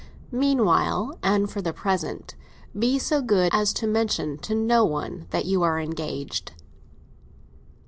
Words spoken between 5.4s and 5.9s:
you are